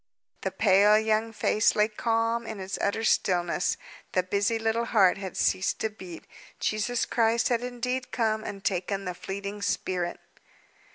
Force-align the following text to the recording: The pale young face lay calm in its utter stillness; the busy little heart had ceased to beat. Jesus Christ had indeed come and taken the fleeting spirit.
The 0.41 0.49
pale 0.49 0.97
young 0.97 1.31
face 1.31 1.75
lay 1.75 1.87
calm 1.87 2.47
in 2.47 2.59
its 2.59 2.79
utter 2.81 3.03
stillness; 3.03 3.77
the 4.13 4.23
busy 4.23 4.57
little 4.57 4.85
heart 4.85 5.19
had 5.19 5.37
ceased 5.37 5.77
to 5.81 5.91
beat. 5.91 6.23
Jesus 6.59 7.05
Christ 7.05 7.49
had 7.49 7.61
indeed 7.61 8.11
come 8.11 8.43
and 8.43 8.63
taken 8.65 9.05
the 9.05 9.13
fleeting 9.13 9.61
spirit. 9.61 10.19